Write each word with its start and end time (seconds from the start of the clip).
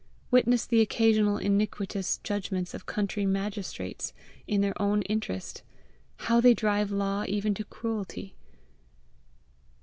Witness 0.31 0.65
the 0.65 0.81
occasionally 0.81 1.45
iniquitous 1.45 2.17
judgments 2.23 2.73
of 2.73 2.87
country 2.87 3.27
magistrates 3.27 4.13
in 4.47 4.61
their 4.61 4.73
own 4.81 5.03
interest 5.03 5.61
how 6.25 6.41
they 6.41 6.55
drive 6.55 6.89
law 6.89 7.23
even 7.27 7.53
to 7.53 7.63
cruelty! 7.65 8.33